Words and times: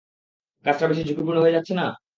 কাজটা 0.65 0.85
বেশি 0.87 1.01
ঝুঁকিপূর্ণ 1.07 1.37
হয়ে 1.41 1.55
যাচ্ছে 1.55 1.73
না? 1.75 1.85